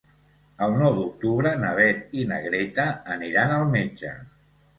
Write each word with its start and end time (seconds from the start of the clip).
El 0.67 0.71
nou 0.77 0.95
d'octubre 0.99 1.51
na 1.63 1.73
Beth 1.81 2.15
i 2.21 2.25
na 2.33 2.41
Greta 2.47 2.87
aniran 3.19 3.55
al 3.61 3.69
metge. 3.79 4.17